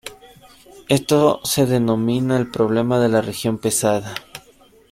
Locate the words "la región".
3.09-3.59